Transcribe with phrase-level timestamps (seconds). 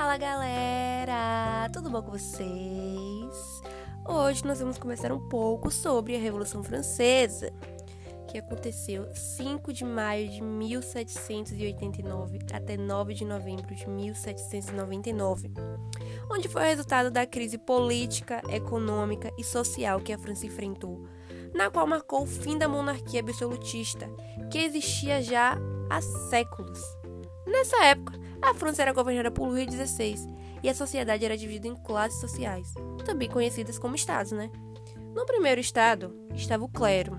[0.00, 3.62] Fala galera, tudo bom com vocês?
[4.08, 7.52] Hoje nós vamos conversar um pouco sobre a Revolução Francesa,
[8.26, 15.52] que aconteceu 5 de maio de 1789 até 9 de novembro de 1799,
[16.30, 21.06] onde foi o resultado da crise política, econômica e social que a França enfrentou,
[21.52, 24.08] na qual marcou o fim da monarquia absolutista,
[24.50, 25.58] que existia já
[25.90, 26.80] há séculos.
[27.46, 30.16] Nessa época, a França era governada por Luís XVI
[30.62, 32.72] e a sociedade era dividida em classes sociais,
[33.04, 34.50] também conhecidas como estados, né?
[35.14, 37.16] No primeiro estado estava o clero,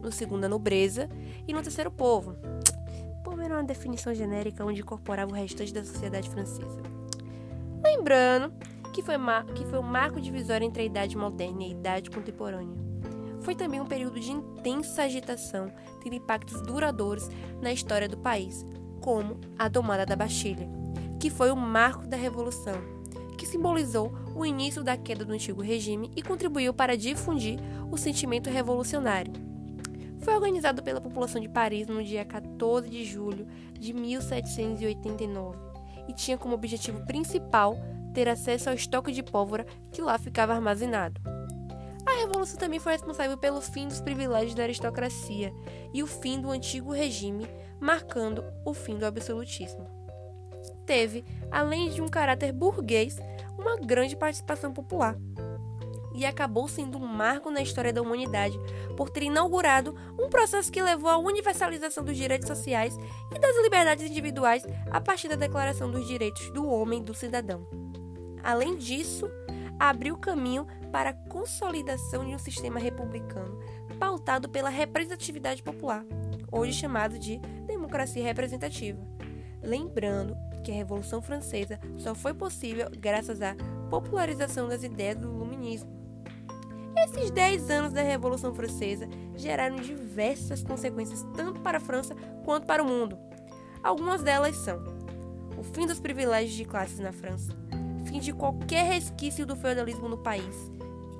[0.00, 1.08] no segundo a nobreza
[1.46, 2.36] e no terceiro o povo.
[3.24, 6.80] Povo era uma definição genérica onde incorporava o restante da sociedade francesa.
[7.84, 8.52] Lembrando
[8.92, 9.16] que foi,
[9.54, 12.76] que foi o marco divisório entre a idade moderna e a idade contemporânea.
[13.42, 15.70] Foi também um período de intensa agitação,
[16.02, 17.28] tendo impactos duradouros
[17.60, 18.64] na história do país,
[19.06, 20.68] como a tomada da Bastilha,
[21.20, 22.74] que foi o marco da Revolução,
[23.38, 28.50] que simbolizou o início da queda do antigo regime e contribuiu para difundir o sentimento
[28.50, 29.32] revolucionário.
[30.18, 33.46] Foi organizado pela população de Paris no dia 14 de julho
[33.78, 35.56] de 1789
[36.08, 37.76] e tinha como objetivo principal
[38.12, 41.35] ter acesso ao estoque de pólvora que lá ficava armazenado.
[42.06, 45.52] A revolução também foi responsável pelo fim dos privilégios da aristocracia
[45.92, 47.48] e o fim do antigo regime,
[47.80, 49.86] marcando o fim do absolutismo.
[50.86, 53.18] Teve, além de um caráter burguês,
[53.58, 55.16] uma grande participação popular.
[56.14, 58.58] E acabou sendo um marco na história da humanidade
[58.96, 62.96] por ter inaugurado um processo que levou à universalização dos direitos sociais
[63.34, 67.66] e das liberdades individuais a partir da Declaração dos Direitos do Homem e do Cidadão.
[68.42, 69.28] Além disso,
[69.78, 73.58] abriu caminho para a consolidação de um sistema republicano
[73.98, 76.04] pautado pela representatividade popular,
[76.50, 79.00] hoje chamado de democracia representativa.
[79.62, 83.54] Lembrando que a Revolução Francesa só foi possível graças à
[83.90, 85.94] popularização das ideias do Iluminismo.
[86.96, 92.14] Esses 10 anos da Revolução Francesa geraram diversas consequências tanto para a França
[92.44, 93.18] quanto para o mundo.
[93.82, 94.82] Algumas delas são
[95.56, 97.52] o fim dos privilégios de classes na França,
[98.06, 100.70] fim de qualquer resquício do feudalismo no país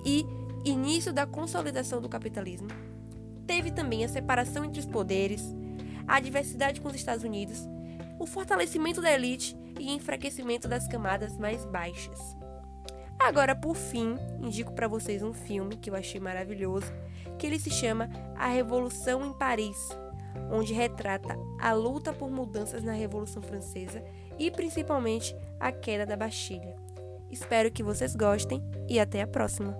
[0.04, 0.24] e
[0.64, 2.68] início da consolidação do capitalismo.
[3.46, 5.42] Teve também a separação entre os poderes,
[6.06, 7.68] a diversidade com os Estados Unidos,
[8.18, 12.18] o fortalecimento da elite e enfraquecimento das camadas mais baixas.
[13.18, 16.92] Agora, por fim, indico para vocês um filme que eu achei maravilhoso,
[17.38, 19.76] que ele se chama A Revolução em Paris,
[20.50, 24.02] onde retrata a luta por mudanças na Revolução Francesa
[24.38, 26.76] e principalmente a queda da Bastilha.
[27.30, 29.76] Espero que vocês gostem e até a próxima!